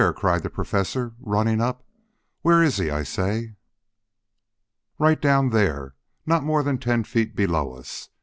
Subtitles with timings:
[0.15, 1.85] cried the Professor, running up.
[2.41, 3.53] "Where is he, I say?"
[4.97, 5.93] "Right down there,
[6.25, 8.09] not more than ten feet below us.